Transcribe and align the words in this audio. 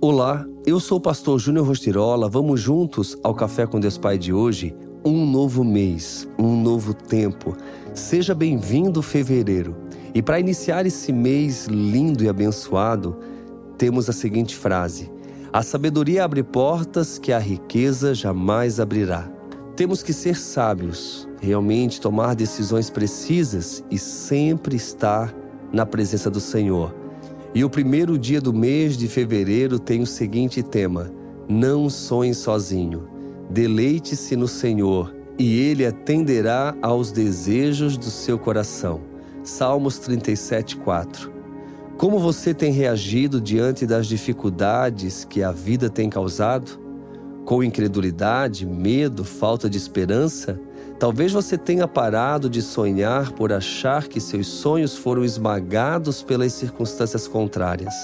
Olá, 0.00 0.46
eu 0.64 0.78
sou 0.78 0.98
o 0.98 1.00
pastor 1.00 1.40
Júnior 1.40 1.66
Rostirola. 1.66 2.28
Vamos 2.28 2.60
juntos 2.60 3.16
ao 3.20 3.34
Café 3.34 3.66
com 3.66 3.80
Deus 3.80 3.98
Pai 3.98 4.16
de 4.16 4.32
hoje? 4.32 4.72
Um 5.04 5.26
novo 5.26 5.64
mês, 5.64 6.28
um 6.38 6.56
novo 6.62 6.94
tempo. 6.94 7.56
Seja 7.94 8.32
bem-vindo, 8.32 9.02
fevereiro. 9.02 9.76
E 10.14 10.22
para 10.22 10.38
iniciar 10.38 10.86
esse 10.86 11.12
mês 11.12 11.66
lindo 11.66 12.22
e 12.22 12.28
abençoado, 12.28 13.18
temos 13.76 14.08
a 14.08 14.12
seguinte 14.12 14.54
frase: 14.54 15.10
A 15.52 15.64
sabedoria 15.64 16.24
abre 16.24 16.44
portas 16.44 17.18
que 17.18 17.32
a 17.32 17.38
riqueza 17.40 18.14
jamais 18.14 18.78
abrirá. 18.78 19.28
Temos 19.74 20.00
que 20.00 20.12
ser 20.12 20.36
sábios, 20.36 21.28
realmente 21.40 22.00
tomar 22.00 22.36
decisões 22.36 22.88
precisas 22.88 23.82
e 23.90 23.98
sempre 23.98 24.76
estar 24.76 25.34
na 25.72 25.84
presença 25.84 26.30
do 26.30 26.38
Senhor. 26.38 27.07
E 27.54 27.64
o 27.64 27.70
primeiro 27.70 28.18
dia 28.18 28.40
do 28.40 28.52
mês 28.52 28.96
de 28.96 29.08
fevereiro 29.08 29.78
tem 29.78 30.02
o 30.02 30.06
seguinte 30.06 30.62
tema: 30.62 31.10
Não 31.48 31.88
sonhe 31.88 32.34
sozinho. 32.34 33.08
Deleite-se 33.50 34.36
no 34.36 34.46
Senhor, 34.46 35.14
e 35.38 35.58
Ele 35.58 35.86
atenderá 35.86 36.76
aos 36.82 37.10
desejos 37.10 37.96
do 37.96 38.10
seu 38.10 38.38
coração. 38.38 39.00
Salmos 39.42 39.98
37, 39.98 40.76
4. 40.76 41.32
Como 41.96 42.18
você 42.18 42.52
tem 42.52 42.70
reagido 42.70 43.40
diante 43.40 43.86
das 43.86 44.06
dificuldades 44.06 45.24
que 45.24 45.42
a 45.42 45.50
vida 45.50 45.88
tem 45.88 46.10
causado? 46.10 46.78
Com 47.44 47.64
incredulidade, 47.64 48.66
medo, 48.66 49.24
falta 49.24 49.70
de 49.70 49.78
esperança? 49.78 50.60
Talvez 50.98 51.32
você 51.32 51.56
tenha 51.56 51.86
parado 51.86 52.50
de 52.50 52.60
sonhar 52.60 53.30
por 53.32 53.52
achar 53.52 54.08
que 54.08 54.20
seus 54.20 54.48
sonhos 54.48 54.96
foram 54.96 55.24
esmagados 55.24 56.24
pelas 56.24 56.52
circunstâncias 56.52 57.28
contrárias. 57.28 57.94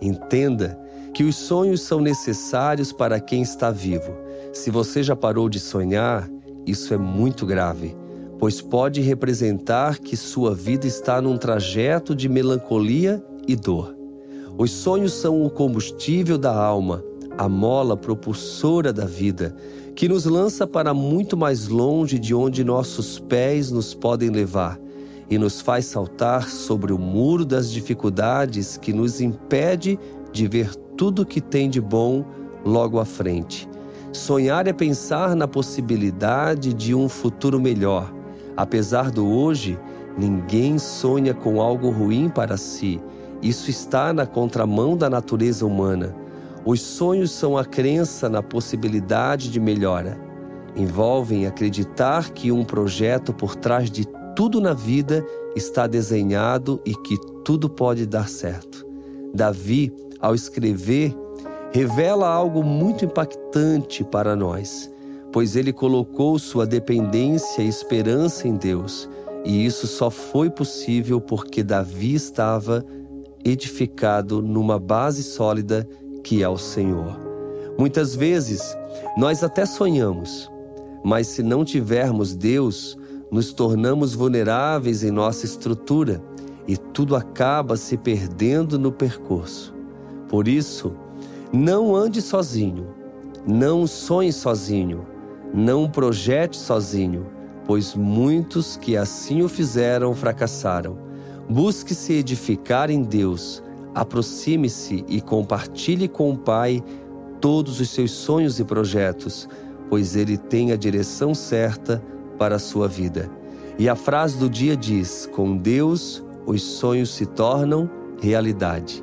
Entenda 0.00 0.80
que 1.12 1.22
os 1.22 1.36
sonhos 1.36 1.82
são 1.82 2.00
necessários 2.00 2.92
para 2.92 3.20
quem 3.20 3.42
está 3.42 3.70
vivo. 3.70 4.16
Se 4.54 4.70
você 4.70 5.02
já 5.02 5.14
parou 5.14 5.50
de 5.50 5.60
sonhar, 5.60 6.30
isso 6.66 6.94
é 6.94 6.96
muito 6.96 7.44
grave, 7.44 7.94
pois 8.38 8.62
pode 8.62 9.02
representar 9.02 9.98
que 9.98 10.16
sua 10.16 10.54
vida 10.54 10.86
está 10.86 11.20
num 11.20 11.36
trajeto 11.36 12.14
de 12.14 12.26
melancolia 12.26 13.22
e 13.46 13.54
dor. 13.54 13.94
Os 14.56 14.70
sonhos 14.70 15.12
são 15.12 15.44
o 15.44 15.50
combustível 15.50 16.38
da 16.38 16.54
alma, 16.54 17.04
a 17.40 17.48
mola 17.48 17.96
propulsora 17.96 18.92
da 18.92 19.06
vida 19.06 19.56
que 19.96 20.06
nos 20.06 20.26
lança 20.26 20.66
para 20.66 20.92
muito 20.92 21.38
mais 21.38 21.68
longe 21.68 22.18
de 22.18 22.34
onde 22.34 22.62
nossos 22.62 23.18
pés 23.18 23.70
nos 23.70 23.94
podem 23.94 24.28
levar 24.28 24.78
e 25.30 25.38
nos 25.38 25.58
faz 25.58 25.86
saltar 25.86 26.50
sobre 26.50 26.92
o 26.92 26.98
muro 26.98 27.46
das 27.46 27.72
dificuldades 27.72 28.76
que 28.76 28.92
nos 28.92 29.22
impede 29.22 29.98
de 30.30 30.46
ver 30.46 30.74
tudo 30.98 31.24
que 31.24 31.40
tem 31.40 31.70
de 31.70 31.80
bom 31.80 32.26
logo 32.62 33.00
à 33.00 33.06
frente. 33.06 33.66
Sonhar 34.12 34.66
é 34.66 34.72
pensar 34.74 35.34
na 35.34 35.48
possibilidade 35.48 36.74
de 36.74 36.94
um 36.94 37.08
futuro 37.08 37.58
melhor. 37.58 38.12
Apesar 38.54 39.10
do 39.10 39.26
hoje, 39.26 39.78
ninguém 40.14 40.78
sonha 40.78 41.32
com 41.32 41.58
algo 41.58 41.88
ruim 41.88 42.28
para 42.28 42.58
si. 42.58 43.00
Isso 43.40 43.70
está 43.70 44.12
na 44.12 44.26
contramão 44.26 44.94
da 44.94 45.08
natureza 45.08 45.64
humana. 45.64 46.19
Os 46.64 46.80
sonhos 46.80 47.30
são 47.30 47.56
a 47.56 47.64
crença 47.64 48.28
na 48.28 48.42
possibilidade 48.42 49.50
de 49.50 49.58
melhora. 49.58 50.20
Envolvem 50.76 51.46
acreditar 51.46 52.30
que 52.30 52.52
um 52.52 52.64
projeto 52.64 53.32
por 53.32 53.56
trás 53.56 53.90
de 53.90 54.06
tudo 54.36 54.60
na 54.60 54.74
vida 54.74 55.24
está 55.56 55.86
desenhado 55.86 56.80
e 56.84 56.94
que 56.94 57.16
tudo 57.44 57.68
pode 57.68 58.06
dar 58.06 58.28
certo. 58.28 58.86
Davi, 59.34 59.92
ao 60.20 60.34
escrever, 60.34 61.16
revela 61.72 62.28
algo 62.28 62.62
muito 62.62 63.04
impactante 63.04 64.04
para 64.04 64.36
nós, 64.36 64.90
pois 65.32 65.56
ele 65.56 65.72
colocou 65.72 66.38
sua 66.38 66.66
dependência 66.66 67.62
e 67.62 67.68
esperança 67.68 68.46
em 68.46 68.56
Deus, 68.56 69.08
e 69.44 69.64
isso 69.64 69.86
só 69.86 70.10
foi 70.10 70.50
possível 70.50 71.20
porque 71.20 71.62
Davi 71.62 72.14
estava 72.14 72.84
edificado 73.44 74.42
numa 74.42 74.78
base 74.78 75.22
sólida 75.22 75.88
que 76.22 76.42
é 76.42 76.48
o 76.48 76.58
Senhor. 76.58 77.18
Muitas 77.78 78.14
vezes 78.14 78.76
nós 79.16 79.42
até 79.42 79.64
sonhamos, 79.64 80.50
mas 81.02 81.28
se 81.28 81.42
não 81.42 81.64
tivermos 81.64 82.34
Deus, 82.34 82.96
nos 83.30 83.52
tornamos 83.52 84.14
vulneráveis 84.14 85.02
em 85.02 85.10
nossa 85.10 85.46
estrutura 85.46 86.22
e 86.66 86.76
tudo 86.76 87.16
acaba 87.16 87.76
se 87.76 87.96
perdendo 87.96 88.78
no 88.78 88.92
percurso. 88.92 89.74
Por 90.28 90.46
isso, 90.46 90.92
não 91.52 91.96
ande 91.96 92.20
sozinho, 92.20 92.88
não 93.46 93.86
sonhe 93.86 94.32
sozinho, 94.32 95.06
não 95.52 95.88
projete 95.88 96.56
sozinho, 96.56 97.26
pois 97.66 97.94
muitos 97.94 98.76
que 98.76 98.96
assim 98.96 99.42
o 99.42 99.48
fizeram 99.48 100.14
fracassaram. 100.14 100.98
Busque 101.48 101.94
se 101.94 102.12
edificar 102.12 102.90
em 102.90 103.02
Deus 103.02 103.62
Aproxime-se 103.94 105.04
e 105.08 105.20
compartilhe 105.20 106.08
com 106.08 106.30
o 106.30 106.38
Pai 106.38 106.82
todos 107.40 107.80
os 107.80 107.90
seus 107.90 108.10
sonhos 108.12 108.60
e 108.60 108.64
projetos, 108.64 109.48
pois 109.88 110.14
Ele 110.14 110.36
tem 110.36 110.72
a 110.72 110.76
direção 110.76 111.34
certa 111.34 112.02
para 112.38 112.56
a 112.56 112.60
sua 112.60 112.86
vida. 112.86 113.30
E 113.78 113.88
a 113.88 113.96
frase 113.96 114.38
do 114.38 114.48
dia 114.48 114.76
diz: 114.76 115.28
Com 115.32 115.56
Deus, 115.56 116.24
os 116.46 116.62
sonhos 116.62 117.10
se 117.10 117.26
tornam 117.26 117.90
realidade. 118.20 119.02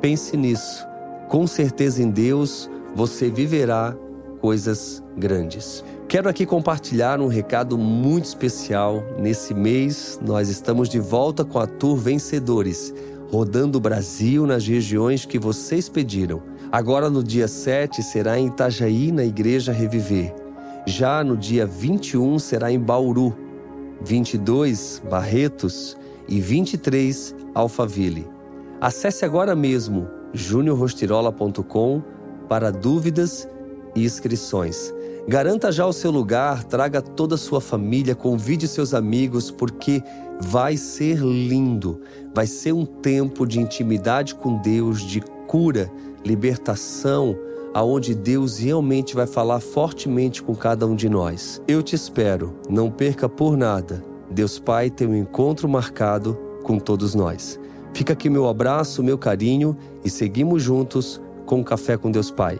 Pense 0.00 0.36
nisso. 0.36 0.86
Com 1.28 1.46
certeza 1.46 2.02
em 2.02 2.10
Deus, 2.10 2.70
você 2.94 3.30
viverá 3.30 3.96
coisas 4.40 5.02
grandes. 5.16 5.84
Quero 6.08 6.28
aqui 6.28 6.44
compartilhar 6.44 7.20
um 7.20 7.26
recado 7.26 7.78
muito 7.78 8.26
especial. 8.26 9.02
Nesse 9.18 9.54
mês, 9.54 10.18
nós 10.22 10.48
estamos 10.48 10.88
de 10.88 10.98
volta 10.98 11.44
com 11.44 11.58
a 11.58 11.66
Tour 11.66 11.96
Vencedores 11.96 12.92
rodando 13.32 13.78
o 13.78 13.80
Brasil 13.80 14.46
nas 14.46 14.66
regiões 14.66 15.24
que 15.24 15.38
vocês 15.38 15.88
pediram. 15.88 16.42
Agora, 16.70 17.08
no 17.08 17.24
dia 17.24 17.48
7, 17.48 18.02
será 18.02 18.38
em 18.38 18.48
Itajaí, 18.48 19.10
na 19.10 19.24
Igreja 19.24 19.72
Reviver. 19.72 20.34
Já 20.86 21.24
no 21.24 21.34
dia 21.34 21.64
21, 21.64 22.38
será 22.38 22.70
em 22.70 22.78
Bauru. 22.78 23.34
22, 24.02 25.02
Barretos. 25.08 25.96
E 26.28 26.40
23, 26.40 27.34
Alphaville. 27.54 28.28
Acesse 28.80 29.24
agora 29.24 29.56
mesmo 29.56 30.08
juniorrostirola.com 30.32 32.02
para 32.48 32.70
dúvidas 32.70 33.48
e 33.94 34.04
inscrições. 34.04 34.92
Garanta 35.28 35.70
já 35.70 35.86
o 35.86 35.92
seu 35.92 36.10
lugar, 36.10 36.64
traga 36.64 37.00
toda 37.00 37.36
a 37.36 37.38
sua 37.38 37.60
família, 37.60 38.14
convide 38.14 38.66
seus 38.66 38.92
amigos, 38.92 39.50
porque 39.52 40.02
vai 40.40 40.76
ser 40.76 41.18
lindo. 41.18 42.00
Vai 42.34 42.46
ser 42.46 42.72
um 42.72 42.84
tempo 42.84 43.46
de 43.46 43.60
intimidade 43.60 44.34
com 44.34 44.60
Deus, 44.60 45.00
de 45.02 45.20
cura, 45.46 45.90
libertação, 46.24 47.36
aonde 47.72 48.14
Deus 48.14 48.58
realmente 48.58 49.14
vai 49.14 49.26
falar 49.26 49.60
fortemente 49.60 50.42
com 50.42 50.56
cada 50.56 50.86
um 50.86 50.96
de 50.96 51.08
nós. 51.08 51.62
Eu 51.68 51.82
te 51.82 51.94
espero, 51.94 52.54
não 52.68 52.90
perca 52.90 53.28
por 53.28 53.56
nada. 53.56 54.04
Deus 54.28 54.58
Pai 54.58 54.90
tem 54.90 55.06
um 55.06 55.14
encontro 55.14 55.68
marcado 55.68 56.36
com 56.64 56.78
todos 56.78 57.14
nós. 57.14 57.60
Fica 57.94 58.12
aqui 58.14 58.28
meu 58.28 58.48
abraço, 58.48 59.02
meu 59.02 59.18
carinho 59.18 59.76
e 60.04 60.10
seguimos 60.10 60.62
juntos 60.62 61.20
com 61.46 61.60
o 61.60 61.64
Café 61.64 61.96
com 61.96 62.10
Deus 62.10 62.30
Pai. 62.30 62.58